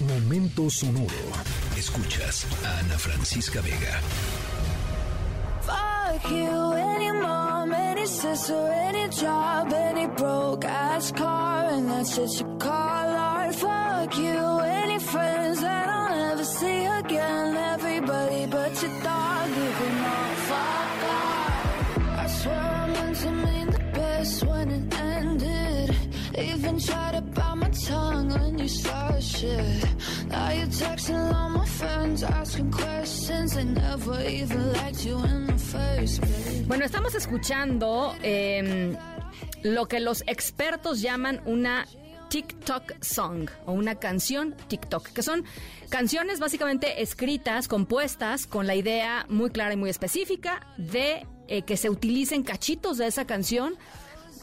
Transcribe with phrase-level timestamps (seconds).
[0.00, 1.08] Momento sonoro.
[1.76, 4.00] Escuchas a Ana Francisca Vega.
[5.62, 12.40] Fuck you, any mom, any sister, any job, any broke ass car, and that's just
[12.40, 13.54] you call art.
[13.56, 20.04] Fuck you, any friends that I'll never see again, everybody but your dog, you can
[20.04, 22.18] all fuck off.
[22.18, 25.96] I swear I meant to mean the best when it ended.
[26.38, 27.17] Even tried to
[36.66, 38.94] Bueno, estamos escuchando eh,
[39.62, 41.86] lo que los expertos llaman una
[42.28, 45.44] TikTok song o una canción TikTok, que son
[45.88, 51.78] canciones básicamente escritas, compuestas con la idea muy clara y muy específica de eh, que
[51.78, 53.76] se utilicen cachitos de esa canción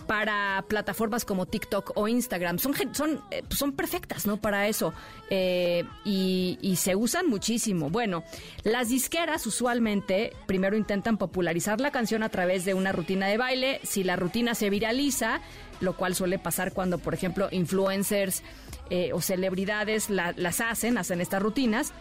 [0.08, 2.60] para plataformas como TikTok o Instagram.
[2.60, 4.38] Son, son, eh, son perfectas, ¿no?
[4.38, 4.94] Para eso.
[5.30, 7.90] Eh, y, y se usan muchísimo.
[7.90, 8.24] Bueno,
[8.64, 13.80] las disqueras usualmente primero intentan popularizar la canción a través de una rutina de baile.
[13.84, 15.42] Si la rutina se viraliza,
[15.82, 18.44] lo cual suele pasar cuando, por ejemplo, influencers
[18.90, 21.92] eh, o celebridades la- las hacen, hacen estas rutinas.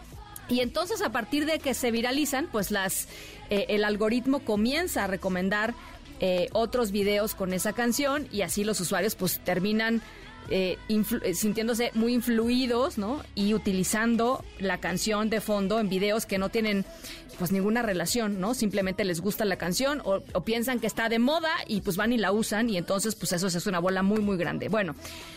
[0.47, 3.07] Y entonces a partir de que se viralizan, pues las
[3.49, 5.73] eh, el algoritmo comienza a recomendar
[6.19, 10.01] eh, otros videos con esa canción y así los usuarios pues terminan
[10.49, 13.23] eh, eh, sintiéndose muy influidos, ¿no?
[13.33, 16.85] Y utilizando la canción de fondo en videos que no tienen
[17.39, 18.53] pues ninguna relación, ¿no?
[18.53, 22.13] Simplemente les gusta la canción o, o piensan que está de moda y pues van
[22.13, 24.69] y la usan y entonces pues eso hace una bola muy muy grande.
[24.69, 24.95] Bueno,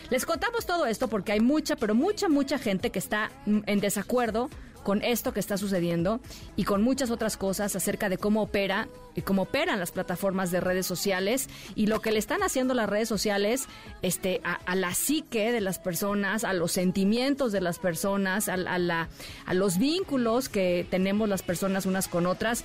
[0.09, 4.49] les contamos todo esto porque hay mucha, pero mucha, mucha gente que está en desacuerdo
[4.83, 6.19] con esto que está sucediendo
[6.55, 10.61] y con muchas otras cosas acerca de cómo opera y cómo operan las plataformas de
[10.61, 13.67] redes sociales y lo que le están haciendo las redes sociales
[14.01, 18.79] este a, la psique de las personas, a los sentimientos de las personas, a, a
[18.79, 19.09] la,
[19.45, 22.63] a los vínculos que tenemos las personas unas con otras.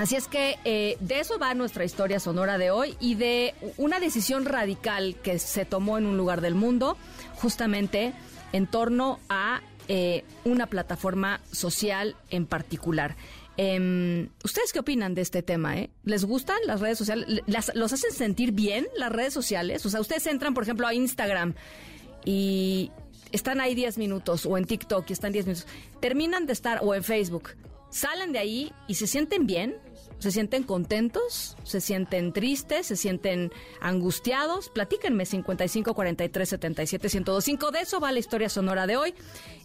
[0.00, 4.00] Así es que eh, de eso va nuestra historia sonora de hoy y de una
[4.00, 6.96] decisión radical que se tomó en un lugar del mundo,
[7.34, 8.14] justamente
[8.52, 9.60] en torno a
[9.92, 13.16] eh, una plataforma social en particular.
[13.56, 15.76] Em, ¿Ustedes qué opinan de este tema?
[15.78, 15.90] eh?
[16.04, 17.42] ¿Les gustan las redes sociales?
[17.46, 19.84] ¿Las- ¿Los hacen sentir bien las redes sociales?
[19.84, 21.54] O sea, ustedes entran, por ejemplo, a Instagram
[22.24, 22.90] y
[23.32, 25.66] están ahí 10 minutos o en TikTok y están 10 minutos.
[26.00, 27.50] Terminan de estar o en Facebook.
[27.90, 29.76] Salen de ahí y se sienten bien,
[30.20, 33.50] se sienten contentos, se sienten tristes, se sienten
[33.80, 34.68] angustiados.
[34.68, 37.70] Platíquenme 55 43 77 1025.
[37.70, 39.14] De eso va la historia sonora de hoy.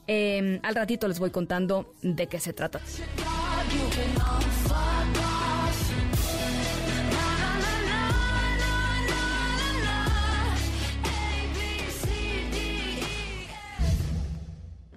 [0.08, 2.80] Eh, al ratito les voy contando de qué se trata.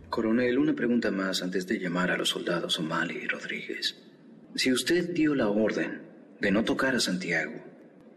[0.09, 3.97] Coronel, una pregunta más antes de llamar a los soldados O'Malley y Rodríguez.
[4.59, 6.03] Si usted dio la orden
[6.41, 7.65] de no tocar a Santiago,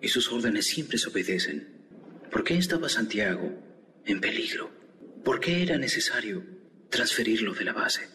[0.02, 1.68] y sus órdenes siempre se obedecen,
[2.32, 3.54] ¿por qué estaba Santiago
[4.08, 4.72] en peligro?
[5.24, 6.44] ¿Por qué era necesario
[6.90, 8.08] transferirlo de la base?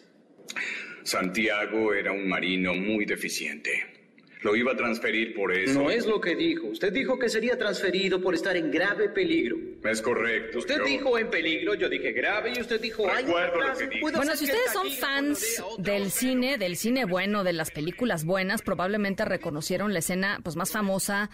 [1.04, 3.95] Santiago era un marino muy deficiente.
[4.42, 5.80] Lo iba a transferir por eso.
[5.82, 6.66] No es lo que dijo.
[6.68, 9.56] Usted dijo que sería transferido por estar en grave peligro.
[9.82, 10.58] Es correcto.
[10.58, 13.04] Usted yo- dijo en peligro, yo dije grave y usted dijo.
[14.00, 18.62] Puedo Bueno, si ustedes son fans del cine, del cine bueno, de las películas buenas,
[18.62, 21.30] probablemente reconocieron la escena pues más famosa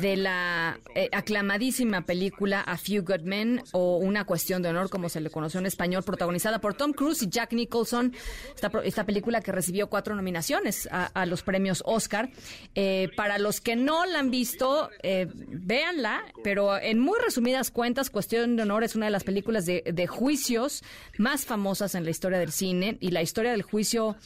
[0.00, 5.08] de la eh, aclamadísima película A Few Good Men o Una cuestión de honor, como
[5.08, 8.14] se le conoció en español, protagonizada por Tom Cruise y Jack Nicholson.
[8.54, 12.30] Esta, esta película que recibió cuatro nominaciones a, a los premios Oscar.
[12.74, 18.10] Eh, para los que no la han visto, eh, véanla, pero en muy resumidas cuentas,
[18.10, 20.82] Cuestión de Honor es una de las películas de, de juicios
[21.18, 24.16] más famosas en la historia del cine y la historia del juicio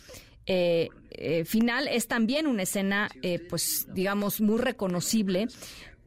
[0.47, 5.49] eh, eh, final es también una escena, eh, pues digamos, muy reconocible.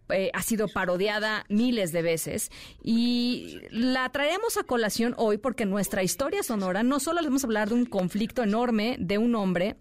[0.10, 2.52] Eh, ha sido parodiada miles de veces
[2.84, 7.48] y la traemos a colación hoy porque nuestra historia sonora no solo les vamos a
[7.48, 9.76] hablar de un conflicto enorme de un hombre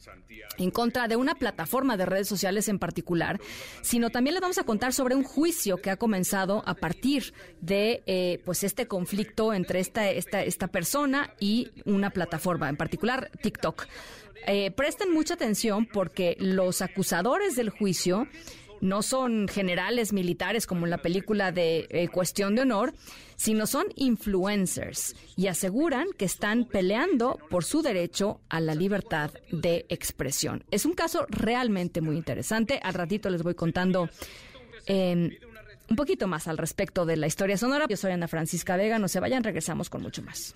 [0.58, 3.40] en contra de una plataforma de redes sociales en particular,
[3.82, 8.02] sino también les vamos a contar sobre un juicio que ha comenzado a partir de
[8.06, 13.86] eh, pues este conflicto entre esta, esta, esta persona y una plataforma, en particular TikTok.
[14.46, 18.26] Eh, presten mucha atención porque los acusadores del juicio
[18.80, 22.94] no son generales militares como en la película de eh, Cuestión de Honor,
[23.36, 29.86] sino son influencers y aseguran que están peleando por su derecho a la libertad de
[29.88, 30.64] expresión.
[30.70, 32.80] Es un caso realmente muy interesante.
[32.82, 34.08] Al ratito les voy contando
[34.86, 35.38] eh,
[35.88, 37.86] un poquito más al respecto de la historia sonora.
[37.88, 38.98] Yo soy Ana Francisca Vega.
[38.98, 40.54] No se vayan, regresamos con mucho más.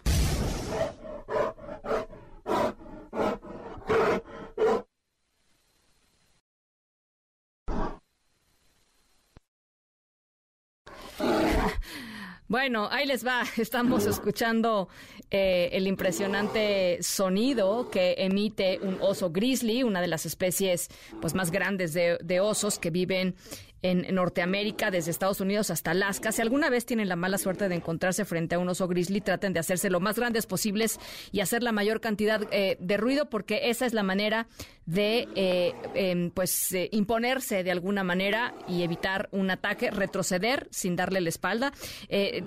[12.52, 13.44] Bueno, ahí les va.
[13.56, 14.90] Estamos escuchando
[15.31, 20.90] eh, el impresionante sonido que emite un oso grizzly, una de las especies
[21.22, 23.37] pues, más grandes de, de osos que viven
[23.82, 26.32] en Norteamérica, desde Estados Unidos hasta Alaska.
[26.32, 29.52] Si alguna vez tienen la mala suerte de encontrarse frente a un oso grizzly, traten
[29.52, 30.99] de hacerse lo más grandes posibles
[31.32, 34.46] y hacer la mayor cantidad eh, de ruido, porque esa es la manera
[34.87, 40.96] de eh, em, pues eh, imponerse de alguna manera y evitar un ataque, retroceder sin
[40.96, 41.73] darle la espalda.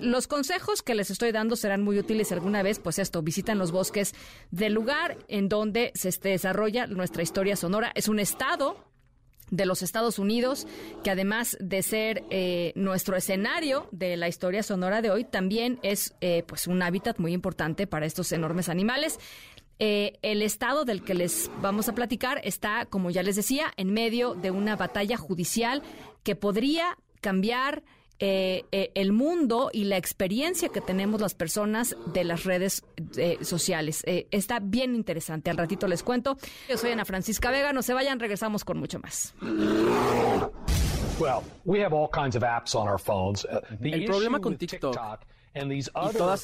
[0.00, 3.72] los consejos que les estoy dando serán muy útiles alguna vez, pues esto, visitan los
[3.72, 4.14] bosques
[4.50, 7.92] del lugar en donde se desarrolla nuestra historia sonora.
[7.94, 8.86] Es un estado
[9.50, 10.66] de los Estados Unidos,
[11.04, 16.14] que además de ser eh, nuestro escenario de la historia sonora de hoy, también es
[16.20, 19.18] eh, pues un hábitat muy importante para estos enormes animales.
[19.78, 23.92] Eh, el estado del que les vamos a platicar está, como ya les decía, en
[23.92, 25.82] medio de una batalla judicial
[26.22, 27.82] que podría cambiar
[28.18, 32.84] eh, eh, el mundo y la experiencia que tenemos las personas de las redes
[33.16, 34.02] eh, sociales.
[34.06, 35.50] está bien interesante.
[35.50, 36.36] Al ratito les cuento.
[36.68, 37.72] Yo soy Ana Francisca Vega.
[37.72, 39.34] No se vayan, regresamos con mucho más.
[43.80, 44.96] el problema con TikTok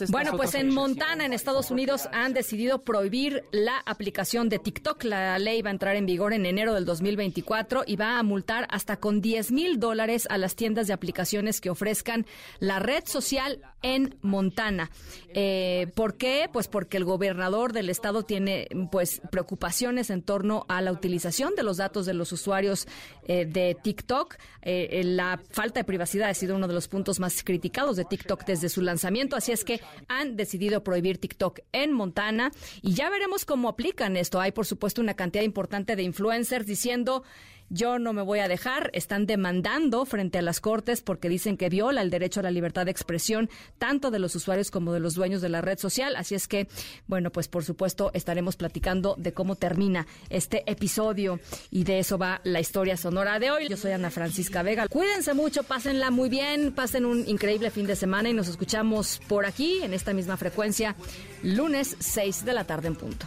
[0.08, 5.04] bueno, pues en Montana, en Estados Unidos, han decidido prohibir la aplicación de TikTok.
[5.04, 8.66] La ley va a entrar en vigor en enero del 2024 y va a multar
[8.70, 12.24] hasta con 10 mil dólares a las tiendas de aplicaciones que ofrezcan
[12.58, 14.90] la red social en Montana.
[15.34, 16.48] Eh, ¿Por qué?
[16.50, 21.64] Pues porque el gobernador del estado tiene pues preocupaciones en torno a la utilización de
[21.64, 22.86] los datos de los usuarios
[23.26, 24.36] eh, de TikTok.
[24.62, 28.44] Eh, la falta de privacidad ha sido uno de los puntos más criticados de TikTok
[28.44, 29.01] desde su lanzamiento
[29.37, 32.52] Así es que han decidido prohibir TikTok en Montana
[32.82, 34.40] y ya veremos cómo aplican esto.
[34.40, 37.25] Hay, por supuesto, una cantidad importante de influencers diciendo
[37.72, 38.90] yo no me voy a dejar.
[38.92, 42.84] Están demandando frente a las cortes porque dicen que viola el derecho a la libertad
[42.84, 43.48] de expresión
[43.78, 46.14] tanto de los usuarios como de los dueños de la red social.
[46.16, 46.69] Así es que,
[47.06, 51.40] bueno, pues por supuesto estaremos platicando de cómo termina este episodio
[51.70, 53.69] y de eso va la historia sonora de hoy.
[53.69, 54.86] Yo soy Ana Francisca Vega.
[54.88, 59.46] Cuídense mucho, pásenla muy bien, pasen un increíble fin de semana y nos escuchamos por
[59.46, 60.94] aquí en esta misma frecuencia
[61.42, 63.26] lunes 6 de la tarde en punto.